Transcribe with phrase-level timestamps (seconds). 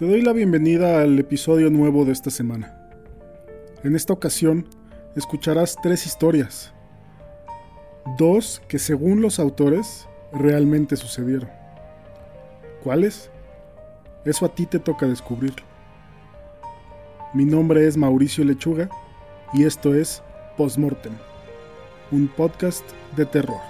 [0.00, 2.74] Te doy la bienvenida al episodio nuevo de esta semana.
[3.84, 4.66] En esta ocasión
[5.14, 6.72] escucharás tres historias.
[8.16, 11.50] Dos que según los autores realmente sucedieron.
[12.82, 13.30] ¿Cuáles?
[14.24, 15.66] Eso a ti te toca descubrirlo.
[17.34, 18.88] Mi nombre es Mauricio Lechuga
[19.52, 20.22] y esto es
[20.56, 21.12] Postmortem,
[22.10, 22.86] un podcast
[23.18, 23.69] de terror.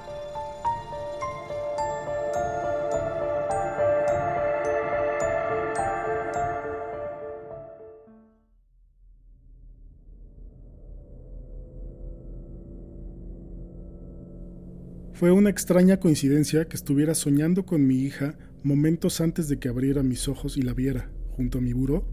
[15.21, 20.03] Fue una extraña coincidencia que estuviera soñando con mi hija momentos antes de que abriera
[20.03, 22.07] mis ojos y la viera, junto a mi buró,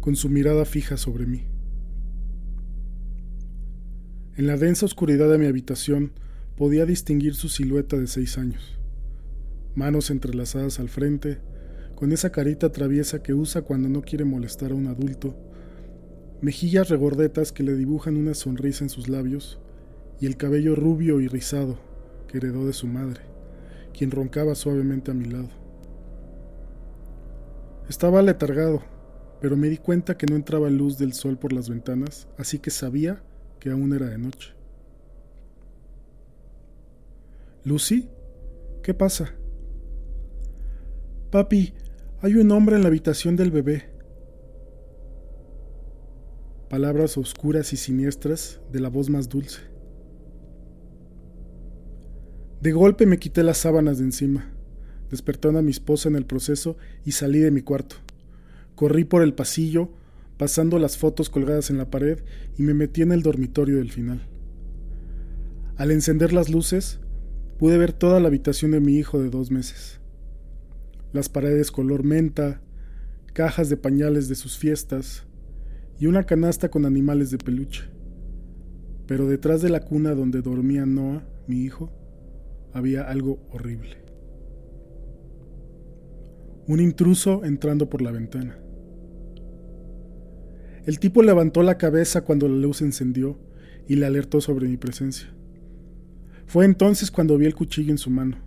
[0.00, 1.44] con su mirada fija sobre mí.
[4.36, 6.10] En la densa oscuridad de mi habitación
[6.56, 8.80] podía distinguir su silueta de seis años,
[9.76, 11.38] manos entrelazadas al frente,
[11.94, 15.36] con esa carita traviesa que usa cuando no quiere molestar a un adulto,
[16.40, 19.60] mejillas regordetas que le dibujan una sonrisa en sus labios
[20.20, 21.89] y el cabello rubio y rizado
[22.30, 23.22] que heredó de su madre,
[23.92, 25.48] quien roncaba suavemente a mi lado.
[27.88, 28.82] Estaba letargado,
[29.40, 32.70] pero me di cuenta que no entraba luz del sol por las ventanas, así que
[32.70, 33.20] sabía
[33.58, 34.54] que aún era de noche.
[37.64, 38.08] Lucy,
[38.84, 39.34] ¿qué pasa?
[41.32, 41.74] Papi,
[42.22, 43.90] hay un hombre en la habitación del bebé.
[46.68, 49.62] Palabras oscuras y siniestras de la voz más dulce.
[52.60, 54.50] De golpe me quité las sábanas de encima,
[55.10, 57.96] despertando a mi esposa en el proceso y salí de mi cuarto.
[58.74, 59.90] Corrí por el pasillo,
[60.36, 62.18] pasando las fotos colgadas en la pared
[62.58, 64.26] y me metí en el dormitorio del final.
[65.76, 67.00] Al encender las luces,
[67.58, 69.98] pude ver toda la habitación de mi hijo de dos meses.
[71.14, 72.60] Las paredes color menta,
[73.32, 75.24] cajas de pañales de sus fiestas
[75.98, 77.84] y una canasta con animales de peluche.
[79.06, 81.90] Pero detrás de la cuna donde dormía Noah, mi hijo,
[82.72, 83.96] había algo horrible.
[86.66, 88.58] Un intruso entrando por la ventana.
[90.86, 93.38] El tipo levantó la cabeza cuando la luz encendió
[93.86, 95.28] y le alertó sobre mi presencia.
[96.46, 98.38] Fue entonces cuando vi el cuchillo en su mano.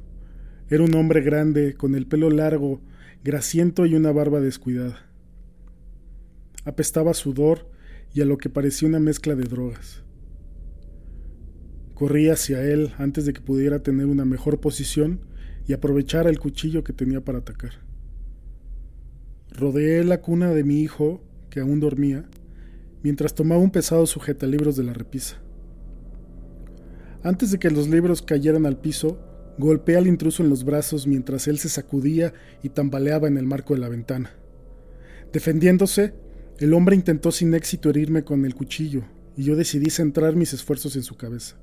[0.70, 2.82] Era un hombre grande, con el pelo largo,
[3.24, 5.06] grasiento y una barba descuidada.
[6.66, 7.70] Apestaba a sudor
[8.14, 10.03] y a lo que parecía una mezcla de drogas.
[11.94, 15.20] Corrí hacia él antes de que pudiera tener una mejor posición
[15.68, 17.74] y aprovechara el cuchillo que tenía para atacar.
[19.52, 22.26] Rodeé la cuna de mi hijo, que aún dormía,
[23.04, 25.38] mientras tomaba un pesado sujetalibros de la repisa.
[27.22, 29.20] Antes de que los libros cayeran al piso,
[29.58, 32.34] golpeé al intruso en los brazos mientras él se sacudía
[32.64, 34.32] y tambaleaba en el marco de la ventana.
[35.32, 36.14] Defendiéndose,
[36.58, 39.04] el hombre intentó sin éxito herirme con el cuchillo,
[39.38, 41.58] y yo decidí centrar mis esfuerzos en su cabeza.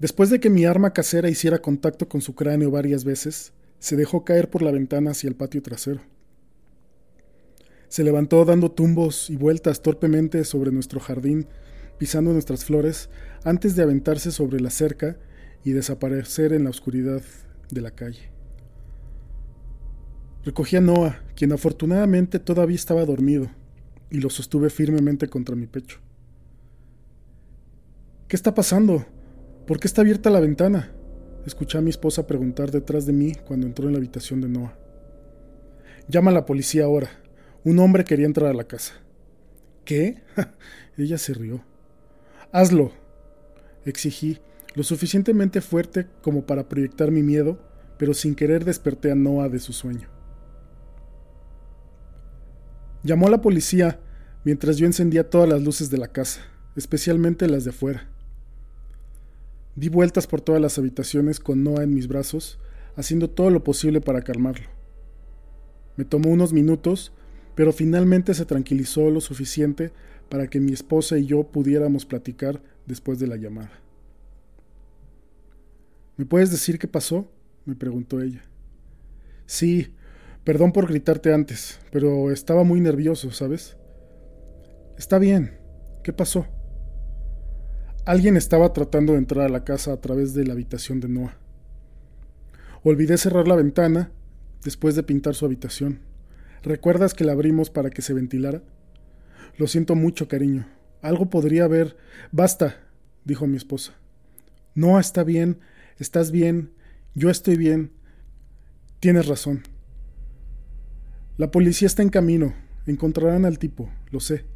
[0.00, 4.24] Después de que mi arma casera hiciera contacto con su cráneo varias veces, se dejó
[4.24, 6.00] caer por la ventana hacia el patio trasero.
[7.88, 11.46] Se levantó dando tumbos y vueltas torpemente sobre nuestro jardín,
[11.98, 13.10] pisando nuestras flores,
[13.44, 15.18] antes de aventarse sobre la cerca
[15.64, 17.20] y desaparecer en la oscuridad
[17.70, 18.30] de la calle.
[20.44, 23.50] Recogí a Noah, quien afortunadamente todavía estaba dormido,
[24.08, 25.98] y lo sostuve firmemente contra mi pecho.
[28.28, 29.04] ¿Qué está pasando?
[29.70, 30.90] ¿Por qué está abierta la ventana?
[31.46, 34.76] Escuché a mi esposa preguntar detrás de mí cuando entró en la habitación de Noah.
[36.08, 37.08] Llama a la policía ahora.
[37.62, 38.94] Un hombre quería entrar a la casa.
[39.84, 40.24] ¿Qué?
[40.98, 41.64] Ella se rió.
[42.50, 42.90] Hazlo.
[43.84, 44.40] Exigí,
[44.74, 47.60] lo suficientemente fuerte como para proyectar mi miedo,
[47.96, 50.08] pero sin querer desperté a Noah de su sueño.
[53.04, 54.00] Llamó a la policía
[54.42, 56.40] mientras yo encendía todas las luces de la casa,
[56.74, 58.10] especialmente las de afuera.
[59.76, 62.58] Di vueltas por todas las habitaciones con Noah en mis brazos,
[62.96, 64.68] haciendo todo lo posible para calmarlo.
[65.96, 67.12] Me tomó unos minutos,
[67.54, 69.92] pero finalmente se tranquilizó lo suficiente
[70.28, 73.72] para que mi esposa y yo pudiéramos platicar después de la llamada.
[76.16, 77.30] ¿Me puedes decir qué pasó?
[77.64, 78.42] me preguntó ella.
[79.46, 79.94] Sí,
[80.44, 83.76] perdón por gritarte antes, pero estaba muy nervioso, ¿sabes?
[84.96, 85.58] Está bien.
[86.02, 86.46] ¿Qué pasó?
[88.10, 91.36] Alguien estaba tratando de entrar a la casa a través de la habitación de Noah.
[92.82, 94.10] Olvidé cerrar la ventana
[94.64, 96.00] después de pintar su habitación.
[96.64, 98.64] ¿Recuerdas que la abrimos para que se ventilara?
[99.58, 100.66] Lo siento mucho, cariño.
[101.02, 101.96] Algo podría haber.
[102.32, 102.78] Basta,
[103.24, 103.92] dijo mi esposa.
[104.74, 105.60] Noah está bien,
[105.96, 106.72] estás bien,
[107.14, 107.92] yo estoy bien.
[108.98, 109.62] Tienes razón.
[111.36, 112.54] La policía está en camino.
[112.86, 114.49] Encontrarán al tipo, lo sé.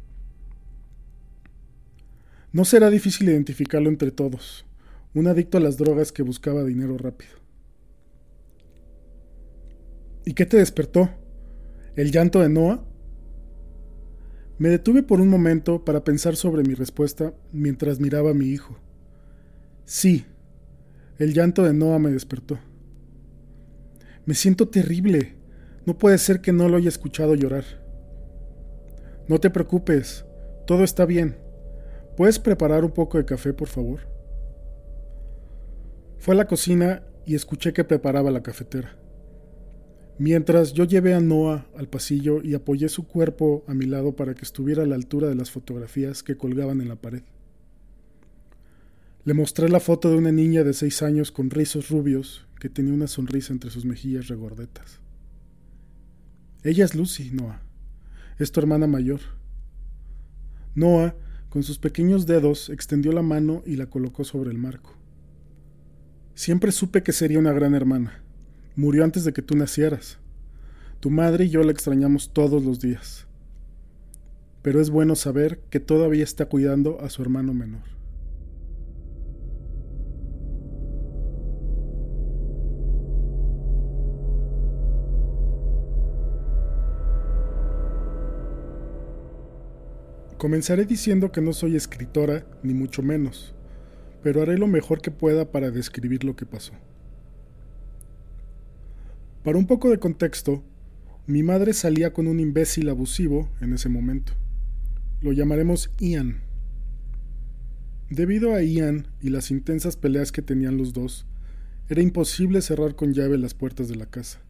[2.55, 4.65] No será difícil identificarlo entre todos.
[5.13, 7.33] Un adicto a las drogas que buscaba dinero rápido.
[10.23, 11.09] ¿Y qué te despertó?
[11.97, 12.81] ¿El llanto de Noah?
[14.57, 18.79] Me detuve por un momento para pensar sobre mi respuesta mientras miraba a mi hijo.
[19.83, 20.23] Sí,
[21.19, 22.57] el llanto de Noah me despertó.
[24.25, 25.35] Me siento terrible.
[25.85, 27.65] No puede ser que no lo haya escuchado llorar.
[29.27, 30.23] No te preocupes,
[30.65, 31.43] todo está bien.
[32.15, 33.99] ¿Puedes preparar un poco de café, por favor?
[36.17, 38.97] Fue a la cocina y escuché que preparaba la cafetera.
[40.17, 44.33] Mientras yo llevé a Noah al pasillo y apoyé su cuerpo a mi lado para
[44.33, 47.23] que estuviera a la altura de las fotografías que colgaban en la pared.
[49.25, 52.93] Le mostré la foto de una niña de seis años con rizos rubios que tenía
[52.93, 55.01] una sonrisa entre sus mejillas regordetas.
[56.63, 57.61] Ella es Lucy, Noah.
[58.39, 59.19] Es tu hermana mayor.
[60.75, 61.15] Noah,
[61.55, 64.93] con sus pequeños dedos, extendió la mano y la colocó sobre el marco.
[66.33, 68.21] Siempre supe que sería una gran hermana.
[68.75, 70.17] Murió antes de que tú nacieras.
[70.99, 73.25] Tu madre y yo la extrañamos todos los días.
[74.63, 77.94] Pero es bueno saber que todavía está cuidando a su hermano menor.
[90.45, 93.55] Comenzaré diciendo que no soy escritora, ni mucho menos,
[94.21, 96.73] pero haré lo mejor que pueda para describir lo que pasó.
[99.43, 100.63] Para un poco de contexto,
[101.25, 104.33] mi madre salía con un imbécil abusivo en ese momento.
[105.19, 106.41] Lo llamaremos Ian.
[108.11, 111.25] Debido a Ian y las intensas peleas que tenían los dos,
[111.89, 114.41] era imposible cerrar con llave las puertas de la casa.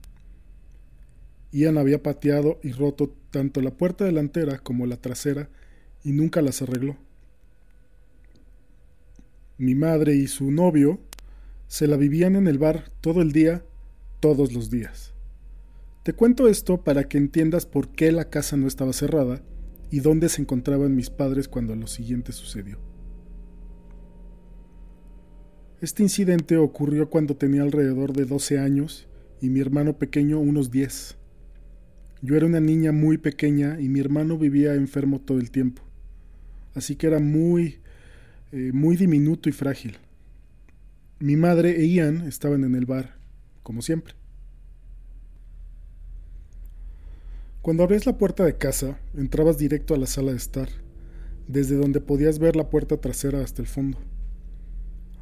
[1.53, 5.47] Ian había pateado y roto tanto la puerta delantera como la trasera
[6.06, 6.96] y nunca las arregló.
[9.57, 11.00] Mi madre y su novio
[11.68, 13.66] se la vivían en el bar todo el día
[14.22, 15.13] todos los días.
[16.04, 19.42] Te cuento esto para que entiendas por qué la casa no estaba cerrada
[19.90, 22.78] y dónde se encontraban mis padres cuando lo siguiente sucedió.
[25.81, 29.07] Este incidente ocurrió cuando tenía alrededor de 12 años
[29.42, 31.18] y mi hermano pequeño unos 10.
[32.22, 35.81] Yo era una niña muy pequeña y mi hermano vivía enfermo todo el tiempo,
[36.75, 37.80] así que era muy,
[38.51, 39.98] eh, muy diminuto y frágil.
[41.19, 43.16] Mi madre e Ian estaban en el bar
[43.63, 44.13] como siempre.
[47.63, 50.69] Cuando abrías la puerta de casa, entrabas directo a la sala de estar,
[51.48, 53.98] desde donde podías ver la puerta trasera hasta el fondo.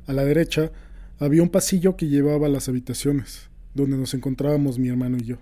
[0.07, 0.73] A la derecha
[1.19, 5.37] había un pasillo que llevaba a las habitaciones, donde nos encontrábamos mi hermano y yo.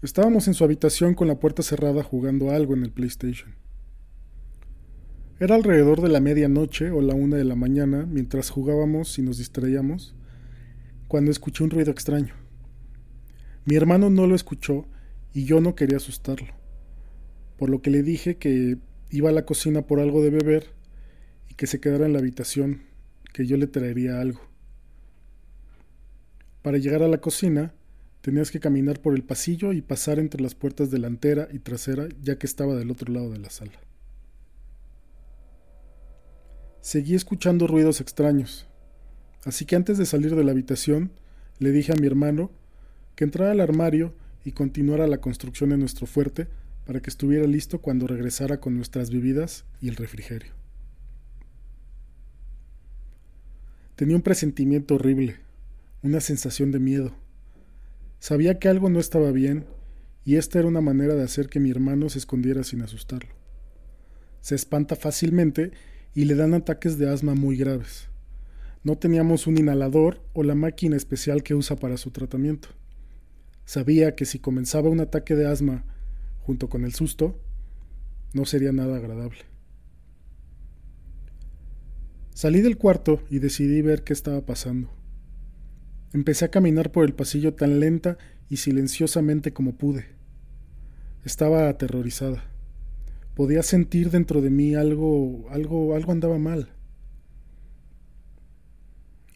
[0.00, 3.52] Estábamos en su habitación con la puerta cerrada jugando algo en el PlayStation.
[5.38, 9.36] Era alrededor de la medianoche o la una de la mañana mientras jugábamos y nos
[9.36, 10.14] distraíamos
[11.08, 12.32] cuando escuché un ruido extraño.
[13.66, 14.86] Mi hermano no lo escuchó
[15.34, 16.54] y yo no quería asustarlo,
[17.58, 18.78] por lo que le dije que
[19.10, 20.68] iba a la cocina por algo de beber
[21.50, 22.84] y que se quedara en la habitación,
[23.34, 24.40] que yo le traería algo.
[26.62, 27.74] Para llegar a la cocina,
[28.22, 32.38] tenías que caminar por el pasillo y pasar entre las puertas delantera y trasera, ya
[32.38, 33.78] que estaba del otro lado de la sala.
[36.86, 38.68] Seguí escuchando ruidos extraños,
[39.44, 41.10] Así que antes de salir de la habitación,
[41.58, 42.52] le dije a mi hermano
[43.16, 44.14] que entrara al armario
[44.44, 46.46] y continuara la construcción de nuestro fuerte
[46.84, 50.52] para que estuviera listo cuando regresara con nuestras bebidas y el refrigerio.
[53.96, 55.38] Tenía un presentimiento horrible,
[56.04, 57.16] una sensación de miedo.
[58.20, 59.66] Sabía que algo no estaba bien
[60.24, 63.34] y esta era una manera de hacer que mi hermano se escondiera sin asustarlo.
[64.40, 65.72] Se espanta fácilmente
[66.16, 68.08] y le dan ataques de asma muy graves.
[68.82, 72.68] No teníamos un inhalador o la máquina especial que usa para su tratamiento.
[73.66, 75.84] Sabía que si comenzaba un ataque de asma
[76.40, 77.38] junto con el susto,
[78.32, 79.40] no sería nada agradable.
[82.32, 84.88] Salí del cuarto y decidí ver qué estaba pasando.
[86.14, 88.16] Empecé a caminar por el pasillo tan lenta
[88.48, 90.06] y silenciosamente como pude.
[91.24, 92.55] Estaba aterrorizada.
[93.36, 96.70] Podía sentir dentro de mí algo, algo, algo andaba mal.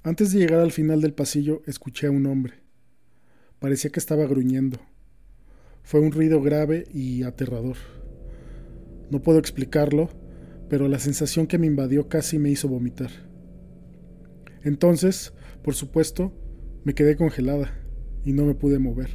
[0.02, 2.54] Antes de llegar al final del pasillo escuché a un hombre.
[3.58, 4.80] Parecía que estaba gruñendo.
[5.82, 7.76] Fue un ruido grave y aterrador.
[9.10, 10.08] No puedo explicarlo,
[10.70, 13.10] pero la sensación que me invadió casi me hizo vomitar.
[14.62, 16.32] Entonces, por supuesto,
[16.84, 17.70] me quedé congelada
[18.24, 19.10] y no me pude mover.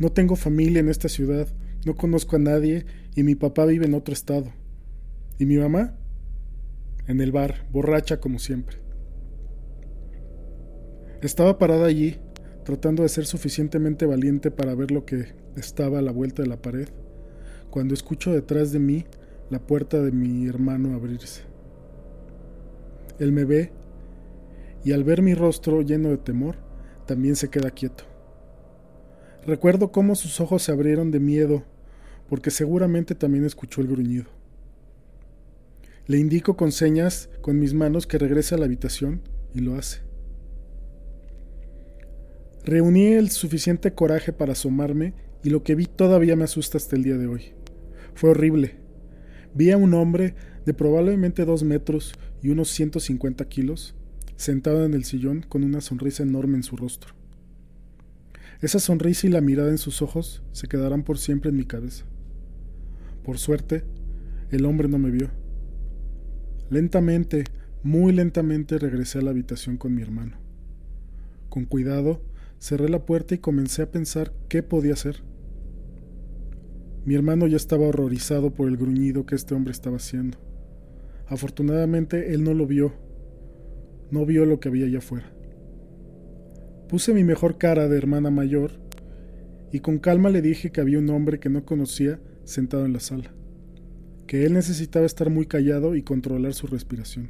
[0.00, 1.46] No tengo familia en esta ciudad,
[1.88, 2.84] no conozco a nadie
[3.16, 4.52] y mi papá vive en otro estado.
[5.38, 5.96] ¿Y mi mamá?
[7.06, 8.76] En el bar, borracha como siempre.
[11.22, 12.18] Estaba parada allí,
[12.64, 16.60] tratando de ser suficientemente valiente para ver lo que estaba a la vuelta de la
[16.60, 16.88] pared,
[17.70, 19.06] cuando escucho detrás de mí
[19.48, 21.40] la puerta de mi hermano abrirse.
[23.18, 23.72] Él me ve
[24.84, 26.56] y al ver mi rostro lleno de temor,
[27.06, 28.04] también se queda quieto.
[29.46, 31.64] Recuerdo cómo sus ojos se abrieron de miedo,
[32.28, 34.26] porque seguramente también escuchó el gruñido.
[36.06, 39.20] Le indico con señas con mis manos que regrese a la habitación
[39.54, 40.00] y lo hace.
[42.64, 47.02] Reuní el suficiente coraje para asomarme y lo que vi todavía me asusta hasta el
[47.02, 47.52] día de hoy.
[48.14, 48.76] Fue horrible.
[49.54, 50.34] Vi a un hombre
[50.66, 53.94] de probablemente dos metros y unos 150 kilos,
[54.36, 57.14] sentado en el sillón con una sonrisa enorme en su rostro.
[58.60, 62.04] Esa sonrisa y la mirada en sus ojos se quedarán por siempre en mi cabeza.
[63.28, 63.84] Por suerte,
[64.50, 65.28] el hombre no me vio.
[66.70, 67.44] Lentamente,
[67.82, 70.38] muy lentamente regresé a la habitación con mi hermano.
[71.50, 72.22] Con cuidado,
[72.58, 75.16] cerré la puerta y comencé a pensar qué podía hacer.
[77.04, 80.38] Mi hermano ya estaba horrorizado por el gruñido que este hombre estaba haciendo.
[81.26, 82.94] Afortunadamente él no lo vio,
[84.10, 85.30] no vio lo que había allá afuera.
[86.88, 88.80] Puse mi mejor cara de hermana mayor
[89.70, 93.00] y con calma le dije que había un hombre que no conocía sentado en la
[93.00, 93.30] sala,
[94.26, 97.28] que él necesitaba estar muy callado y controlar su respiración.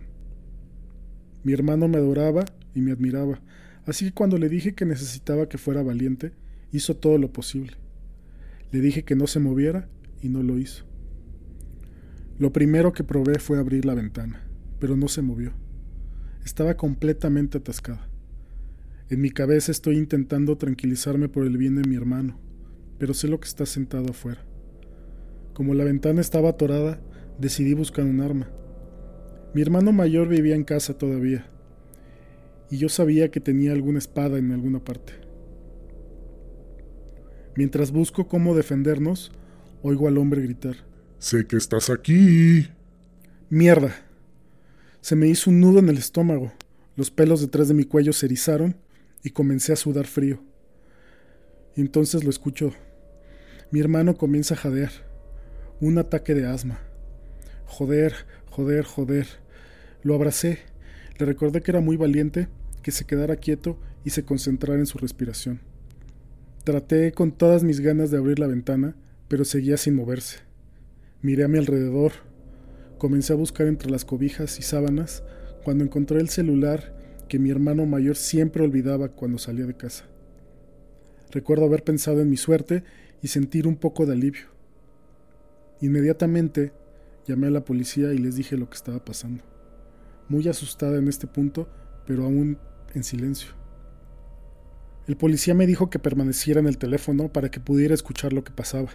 [1.42, 3.40] Mi hermano me adoraba y me admiraba,
[3.84, 6.32] así que cuando le dije que necesitaba que fuera valiente,
[6.70, 7.72] hizo todo lo posible.
[8.70, 9.88] Le dije que no se moviera
[10.22, 10.84] y no lo hizo.
[12.38, 14.46] Lo primero que probé fue abrir la ventana,
[14.78, 15.52] pero no se movió.
[16.44, 18.08] Estaba completamente atascada.
[19.10, 22.38] En mi cabeza estoy intentando tranquilizarme por el bien de mi hermano,
[22.98, 24.44] pero sé lo que está sentado afuera.
[25.58, 27.00] Como la ventana estaba atorada,
[27.36, 28.48] decidí buscar un arma.
[29.54, 31.50] Mi hermano mayor vivía en casa todavía,
[32.70, 35.14] y yo sabía que tenía alguna espada en alguna parte.
[37.56, 39.32] Mientras busco cómo defendernos,
[39.82, 40.76] oigo al hombre gritar.
[41.18, 42.68] Sé que estás aquí.
[43.50, 43.96] Mierda.
[45.00, 46.52] Se me hizo un nudo en el estómago.
[46.94, 48.76] Los pelos detrás de mi cuello se erizaron
[49.24, 50.40] y comencé a sudar frío.
[51.74, 52.72] Entonces lo escucho.
[53.72, 55.07] Mi hermano comienza a jadear.
[55.80, 56.80] Un ataque de asma.
[57.66, 58.12] Joder,
[58.50, 59.28] joder, joder.
[60.02, 60.58] Lo abracé.
[61.18, 62.48] Le recordé que era muy valiente,
[62.82, 65.60] que se quedara quieto y se concentrara en su respiración.
[66.64, 68.96] Traté con todas mis ganas de abrir la ventana,
[69.28, 70.40] pero seguía sin moverse.
[71.22, 72.10] Miré a mi alrededor.
[72.98, 75.22] Comencé a buscar entre las cobijas y sábanas
[75.62, 76.92] cuando encontré el celular
[77.28, 80.06] que mi hermano mayor siempre olvidaba cuando salía de casa.
[81.30, 82.82] Recuerdo haber pensado en mi suerte
[83.22, 84.57] y sentir un poco de alivio.
[85.80, 86.72] Inmediatamente
[87.26, 89.44] llamé a la policía y les dije lo que estaba pasando.
[90.28, 91.68] Muy asustada en este punto,
[92.06, 92.58] pero aún
[92.94, 93.50] en silencio.
[95.06, 98.52] El policía me dijo que permaneciera en el teléfono para que pudiera escuchar lo que
[98.52, 98.90] pasaba.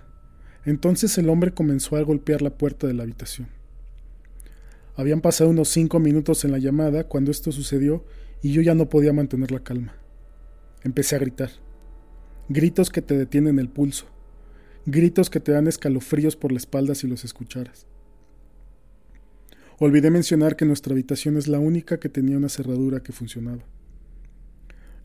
[0.66, 3.48] Entonces el hombre comenzó a golpear la puerta de la habitación.
[4.96, 8.06] Habían pasado unos cinco minutos en la llamada cuando esto sucedió
[8.44, 9.96] y yo ya no podía mantener la calma.
[10.84, 11.50] Empecé a gritar.
[12.48, 14.13] Gritos que te detienen el pulso.
[14.86, 17.86] Gritos que te dan escalofríos por la espalda si los escucharas.
[19.80, 23.64] Olvidé mencionar que nuestra habitación es la única que tenía una cerradura que funcionaba.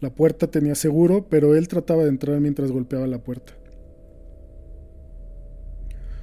[0.01, 3.55] La puerta tenía seguro, pero él trataba de entrar mientras golpeaba la puerta.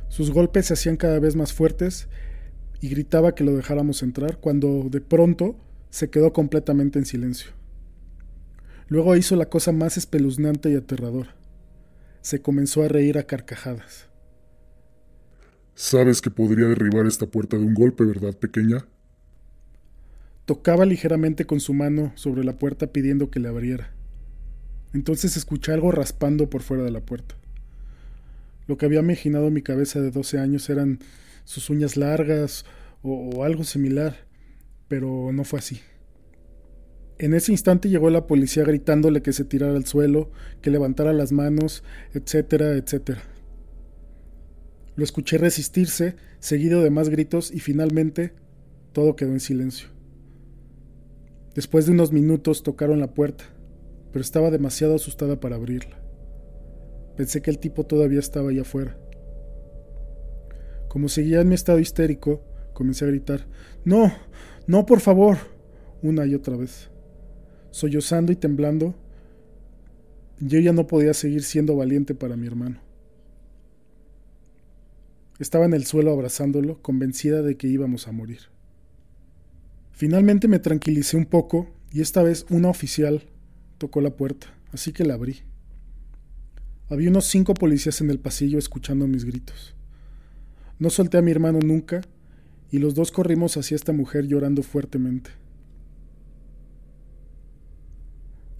[0.09, 2.07] Sus golpes se hacían cada vez más fuertes
[2.81, 5.57] y gritaba que lo dejáramos entrar cuando de pronto
[5.89, 7.51] se quedó completamente en silencio.
[8.87, 11.35] Luego hizo la cosa más espeluznante y aterradora.
[12.25, 14.09] Se comenzó a reír a carcajadas.
[15.75, 18.87] Sabes que podría derribar esta puerta de un golpe, ¿verdad, pequeña?
[20.45, 23.91] Tocaba ligeramente con su mano sobre la puerta pidiendo que le abriera.
[24.95, 27.35] Entonces escuché algo raspando por fuera de la puerta.
[28.65, 30.97] Lo que había imaginado mi cabeza de 12 años eran
[31.43, 32.65] sus uñas largas
[33.03, 34.25] o, o algo similar
[34.87, 35.79] pero no fue así.
[37.17, 40.31] En ese instante llegó la policía gritándole que se tirara al suelo,
[40.61, 43.21] que levantara las manos, etcétera, etcétera.
[44.97, 48.33] Lo escuché resistirse, seguido de más gritos, y finalmente
[48.91, 49.89] todo quedó en silencio.
[51.53, 53.45] Después de unos minutos tocaron la puerta,
[54.11, 55.97] pero estaba demasiado asustada para abrirla.
[57.15, 58.97] Pensé que el tipo todavía estaba allá afuera.
[60.89, 62.43] Como seguía en mi estado histérico,
[62.73, 63.47] comencé a gritar,
[63.85, 64.13] No,
[64.67, 65.37] no, por favor,
[66.01, 66.89] una y otra vez.
[67.75, 68.95] Sollozando y temblando,
[70.39, 72.79] yo ya no podía seguir siendo valiente para mi hermano.
[75.39, 78.43] Estaba en el suelo abrazándolo, convencida de que íbamos a morir.
[79.91, 83.23] Finalmente me tranquilicé un poco y esta vez una oficial
[83.77, 85.41] tocó la puerta, así que la abrí.
[86.87, 89.75] Había unos cinco policías en el pasillo escuchando mis gritos.
[90.79, 91.99] No solté a mi hermano nunca
[92.71, 95.31] y los dos corrimos hacia esta mujer llorando fuertemente.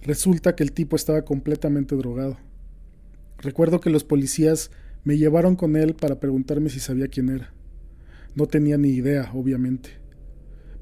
[0.06, 2.38] Resulta que el tipo estaba completamente drogado.
[3.38, 4.70] Recuerdo que los policías
[5.02, 7.52] me llevaron con él para preguntarme si sabía quién era.
[8.36, 9.90] No tenía ni idea, obviamente.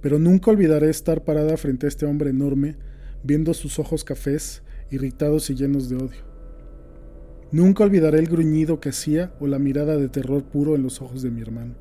[0.02, 2.76] Pero nunca olvidaré estar parada frente a este hombre enorme,
[3.22, 6.22] viendo sus ojos cafés, irritados y llenos de odio.
[7.50, 11.22] Nunca olvidaré el gruñido que hacía o la mirada de terror puro en los ojos
[11.22, 11.76] de mi hermano.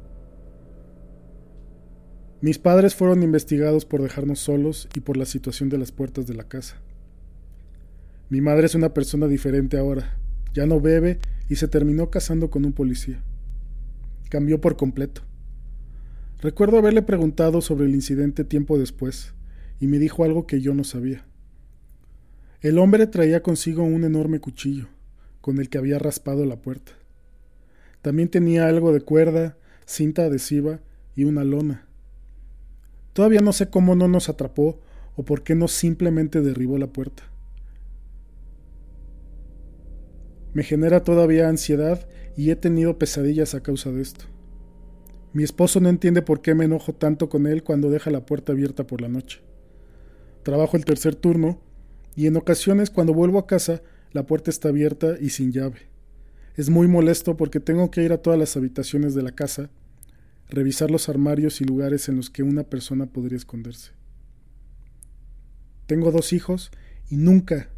[2.40, 6.36] Mis padres fueron investigados por dejarnos solos y por la situación de las puertas de
[6.36, 6.82] la casa.
[8.34, 10.18] Mi madre es una persona diferente ahora.
[10.56, 13.22] Ya no bebe y se terminó casando con un policía.
[14.32, 15.22] Cambió por completo.
[16.42, 19.36] Recuerdo haberle preguntado sobre el incidente tiempo después,
[19.80, 21.28] y me dijo algo que yo no sabía.
[22.62, 24.88] El hombre traía consigo un enorme cuchillo,
[25.40, 26.94] con el que había raspado la puerta.
[28.02, 30.80] También tenía algo de cuerda, cinta adhesiva
[31.16, 31.86] y una lona.
[33.14, 34.82] Todavía no sé cómo no nos atrapó
[35.16, 37.32] o por qué no simplemente derribó la puerta.
[40.54, 42.08] Me genera todavía ansiedad
[42.38, 44.26] y he tenido pesadillas a causa de esto.
[45.34, 48.52] Mi esposo no entiende por qué me enojo tanto con él cuando deja la puerta
[48.52, 49.42] abierta por la noche.
[50.44, 51.60] Trabajo el tercer turno
[52.16, 53.82] y en ocasiones cuando vuelvo a casa
[54.12, 55.88] la puerta está abierta y sin llave.
[56.56, 59.72] Es muy molesto porque tengo que ir a todas las habitaciones de la casa,
[60.50, 63.92] revisar los armarios y lugares en los que una persona podría esconderse.
[65.88, 66.70] Tengo dos hijos
[67.10, 67.70] y nunca,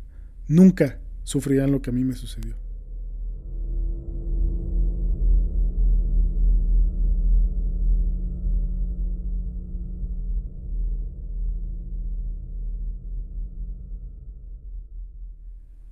[0.50, 2.65] nunca sufrirán lo que a mí me sucedió.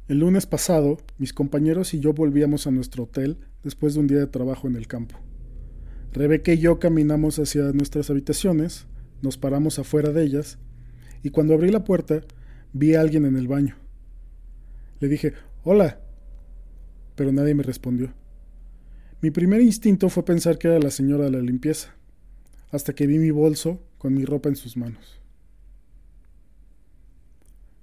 [0.09, 4.19] El lunes pasado, mis compañeros y yo volvíamos a nuestro hotel después de un día
[4.19, 5.17] de trabajo en el campo.
[6.11, 8.85] Rebeca y yo caminamos hacia nuestras habitaciones,
[9.21, 10.59] nos paramos afuera de ellas,
[11.23, 12.21] y cuando abrí la puerta
[12.73, 13.77] vi a alguien en el baño.
[14.99, 16.01] Le dije, hola,
[17.15, 18.13] pero nadie me respondió.
[19.21, 21.95] Mi primer instinto fue pensar que era la señora de la limpieza,
[22.71, 25.21] hasta que vi mi bolso con mi ropa en sus manos.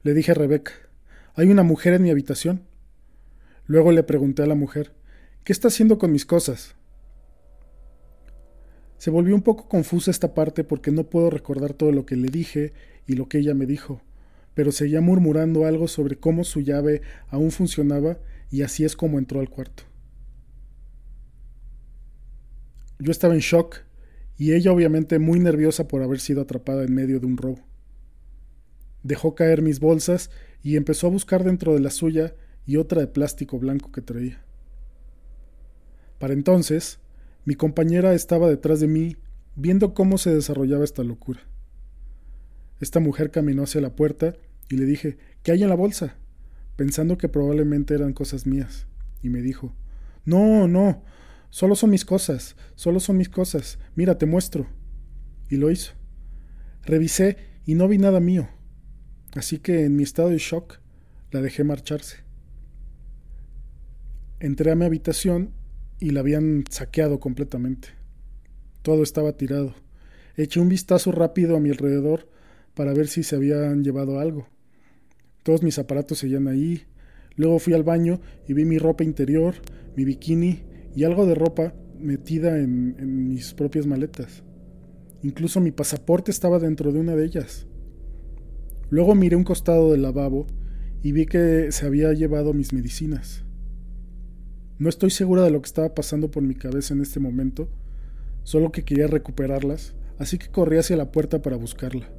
[0.03, 0.73] Le dije a Rebeca,
[1.35, 2.63] hay una mujer en mi habitación.
[3.67, 4.93] Luego le pregunté a la mujer,
[5.45, 6.75] ¿qué está haciendo con mis cosas?
[8.99, 12.29] Se volvió un poco confusa esta parte porque no puedo recordar todo lo que le
[12.29, 12.73] dije
[13.07, 14.03] y lo que ella me dijo,
[14.55, 18.19] pero seguía murmurando algo sobre cómo su llave aún funcionaba
[18.51, 19.85] y así es como entró al cuarto.
[22.99, 23.79] Yo estaba en shock
[24.37, 27.61] y ella obviamente muy nerviosa por haber sido atrapada en medio de un robo.
[29.03, 30.31] Dejó caer mis bolsas
[30.63, 32.35] y empezó a buscar dentro de la suya
[32.67, 34.45] y otra de plástico blanco que traía.
[36.19, 36.99] Para entonces,
[37.45, 39.17] mi compañera estaba detrás de mí,
[39.57, 41.41] viendo cómo se desarrollaba esta locura.
[42.81, 44.35] Esta mujer caminó hacia la puerta
[44.69, 46.17] y le dije, ¿qué hay en la bolsa?
[46.81, 48.87] pensando que probablemente eran cosas mías,
[49.23, 49.77] y me dijo,
[50.25, 51.03] No, no,
[51.51, 54.67] solo son mis cosas, solo son mis cosas, mira, te muestro.
[55.51, 55.93] Y lo hizo.
[56.83, 58.49] Revisé y no vi nada mío.
[59.35, 60.81] Así que en mi estado de shock
[61.31, 62.19] la dejé marcharse.
[64.41, 65.53] Entré a mi habitación
[66.01, 67.89] y la habían saqueado completamente.
[68.83, 69.75] Todo estaba tirado.
[70.37, 72.29] Eché un vistazo rápido a mi alrededor
[72.75, 74.49] para ver si se habían llevado algo.
[75.43, 76.85] Todos mis aparatos seguían ahí.
[77.37, 79.55] Luego fui al baño y vi mi ropa interior,
[79.97, 80.63] mi bikini
[80.97, 84.43] y algo de ropa metida en, en mis propias maletas.
[85.23, 87.67] Incluso mi pasaporte estaba dentro de una de ellas.
[88.91, 90.47] Luego miré un costado del lavabo
[91.03, 93.45] y vi que se había llevado mis medicinas.
[94.79, 97.69] No estoy segura de lo que estaba pasando por mi cabeza en este momento,
[98.43, 102.11] solo que quería recuperarlas, así que corrí hacia la puerta para buscarla.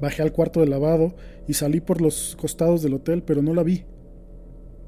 [0.00, 1.14] Bajé al cuarto de lavado
[1.46, 3.84] y salí por los costados del hotel, pero no la vi.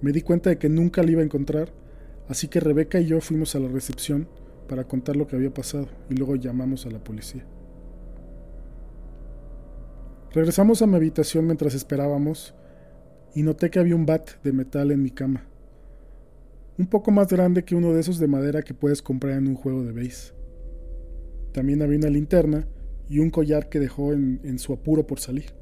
[0.01, 1.73] Me di cuenta de que nunca la iba a encontrar,
[2.29, 4.29] así que Rebeca y yo fuimos a la recepción
[4.69, 7.45] para contar lo que había pasado y luego llamamos a la policía.
[10.35, 12.55] Regresamos a mi habitación mientras esperábamos
[13.35, 15.45] y noté que había un bat de metal en mi cama.
[16.79, 19.57] Un poco más grande que uno de esos de madera que puedes comprar en un
[19.57, 20.33] juego de base.
[21.53, 22.67] También había una linterna
[23.11, 25.53] y un collar que dejó en, en su apuro por salir.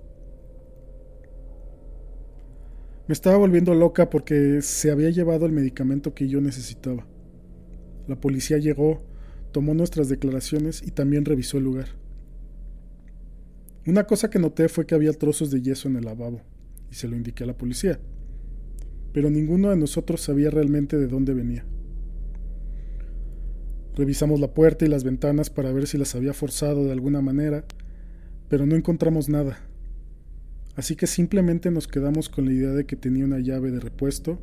[3.08, 7.08] Me estaba volviendo loca porque se había llevado el medicamento que yo necesitaba.
[8.06, 9.02] La policía llegó,
[9.50, 11.99] tomó nuestras declaraciones y también revisó el lugar.
[13.86, 16.42] Una cosa que noté fue que había trozos de yeso en el lavabo,
[16.90, 17.98] y se lo indiqué a la policía.
[19.12, 21.64] Pero ninguno de nosotros sabía realmente de dónde venía.
[23.96, 27.64] Revisamos la puerta y las ventanas para ver si las había forzado de alguna manera,
[28.48, 29.58] pero no encontramos nada.
[30.76, 34.38] Así que simplemente nos quedamos con la idea de que tenía una llave de repuesto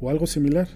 [0.00, 0.68] o algo similar,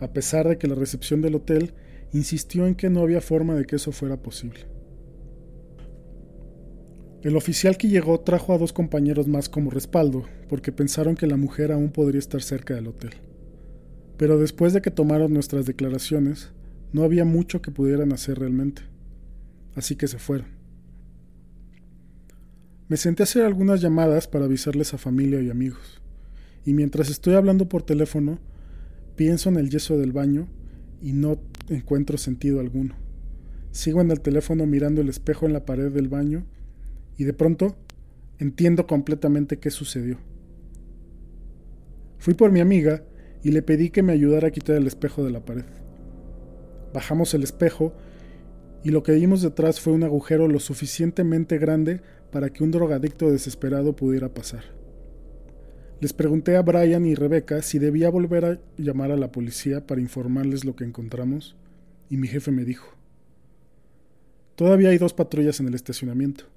[0.00, 1.74] a pesar de que la recepción del hotel
[2.12, 4.73] insistió en que no había forma de que eso fuera posible.
[7.24, 11.38] El oficial que llegó trajo a dos compañeros más como respaldo, porque pensaron que la
[11.38, 13.12] mujer aún podría estar cerca del hotel.
[14.18, 16.50] Pero después de que tomaron nuestras declaraciones,
[16.92, 18.82] no había mucho que pudieran hacer realmente.
[19.74, 20.48] Así que se fueron.
[22.88, 26.02] Me senté a hacer algunas llamadas para avisarles a familia y amigos.
[26.66, 28.38] Y mientras estoy hablando por teléfono,
[29.16, 30.46] pienso en el yeso del baño
[31.00, 32.96] y no encuentro sentido alguno.
[33.70, 36.44] Sigo en el teléfono mirando el espejo en la pared del baño
[37.16, 37.76] y de pronto
[38.38, 40.18] entiendo completamente qué sucedió.
[42.18, 43.02] Fui por mi amiga
[43.42, 45.66] y le pedí que me ayudara a quitar el espejo de la pared.
[46.92, 47.92] Bajamos el espejo
[48.82, 52.00] y lo que vimos detrás fue un agujero lo suficientemente grande
[52.32, 54.64] para que un drogadicto desesperado pudiera pasar.
[56.00, 60.00] Les pregunté a Brian y Rebecca si debía volver a llamar a la policía para
[60.00, 61.56] informarles lo que encontramos
[62.10, 62.88] y mi jefe me dijo,
[64.56, 66.53] todavía hay dos patrullas en el estacionamiento.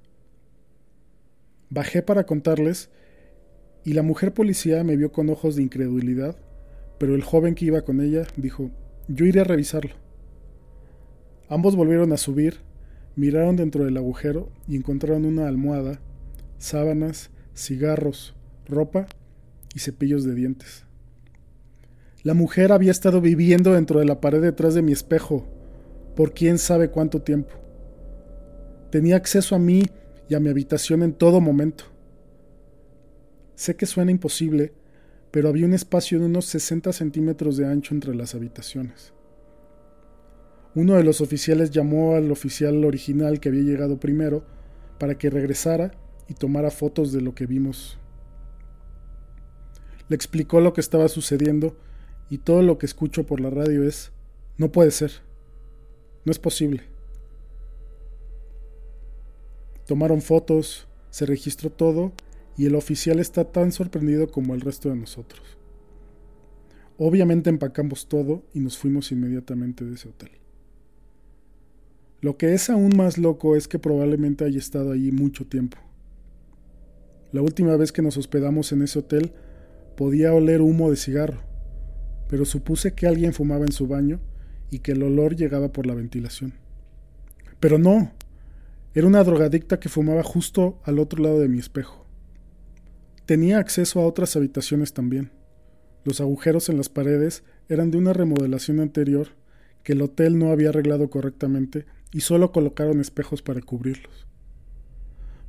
[1.70, 2.90] Bajé para contarles
[3.84, 6.36] y la mujer policía me vio con ojos de incredulidad,
[6.98, 8.70] pero el joven que iba con ella dijo,
[9.08, 9.94] yo iré a revisarlo.
[11.48, 12.58] Ambos volvieron a subir,
[13.16, 16.00] miraron dentro del agujero y encontraron una almohada,
[16.58, 18.34] sábanas, cigarros,
[18.66, 19.06] ropa
[19.74, 20.84] y cepillos de dientes.
[22.22, 25.46] La mujer había estado viviendo dentro de la pared detrás de mi espejo
[26.16, 27.54] por quién sabe cuánto tiempo.
[28.90, 29.84] Tenía acceso a mí
[30.28, 31.84] y a mi habitación en todo momento.
[33.54, 34.72] Sé que suena imposible,
[35.30, 39.12] pero había un espacio de unos 60 centímetros de ancho entre las habitaciones.
[40.74, 44.44] Uno de los oficiales llamó al oficial original que había llegado primero
[44.98, 45.92] para que regresara
[46.28, 47.98] y tomara fotos de lo que vimos.
[50.08, 51.76] Le explicó lo que estaba sucediendo
[52.30, 54.12] y todo lo que escucho por la radio es,
[54.56, 55.10] no puede ser,
[56.24, 56.97] no es posible.
[59.88, 62.12] Tomaron fotos, se registró todo
[62.58, 65.40] y el oficial está tan sorprendido como el resto de nosotros.
[66.98, 70.28] Obviamente empacamos todo y nos fuimos inmediatamente de ese hotel.
[72.20, 75.78] Lo que es aún más loco es que probablemente haya estado allí mucho tiempo.
[77.32, 79.32] La última vez que nos hospedamos en ese hotel
[79.96, 81.40] podía oler humo de cigarro,
[82.28, 84.20] pero supuse que alguien fumaba en su baño
[84.70, 86.52] y que el olor llegaba por la ventilación.
[87.58, 88.12] Pero no,
[88.94, 92.06] era una drogadicta que fumaba justo al otro lado de mi espejo.
[93.26, 95.30] Tenía acceso a otras habitaciones también.
[96.04, 99.28] Los agujeros en las paredes eran de una remodelación anterior
[99.82, 104.26] que el hotel no había arreglado correctamente y solo colocaron espejos para cubrirlos.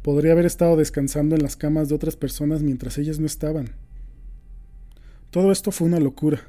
[0.01, 3.75] Podría haber estado descansando en las camas de otras personas mientras ellas no estaban.
[5.29, 6.41] Todo esto fue una locura,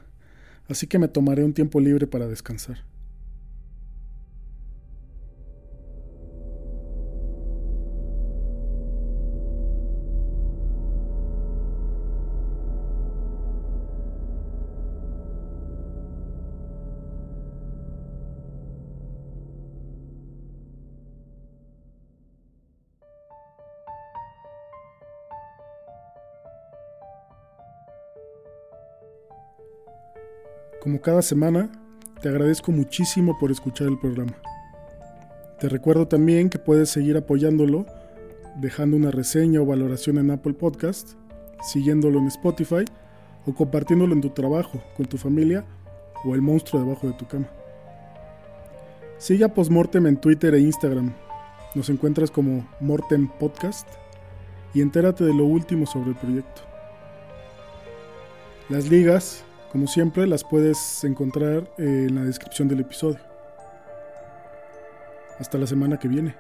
[0.69, 2.90] así que me tomaré un tiempo libre para descansar.
[30.91, 31.71] Como cada semana,
[32.21, 34.35] te agradezco muchísimo por escuchar el programa.
[35.61, 37.87] Te recuerdo también que puedes seguir apoyándolo
[38.57, 41.11] dejando una reseña o valoración en Apple Podcast,
[41.63, 42.85] siguiéndolo en Spotify
[43.47, 45.65] o compartiéndolo en tu trabajo, con tu familia
[46.25, 47.49] o el monstruo debajo de tu cama.
[49.19, 51.15] Sigue a Postmortem en Twitter e Instagram.
[51.77, 53.89] Nos encuentras como Mortem Podcast
[54.75, 56.63] y entérate de lo último sobre el proyecto.
[58.69, 63.21] Las ligas como siempre, las puedes encontrar en la descripción del episodio.
[65.39, 66.35] Hasta la semana que viene.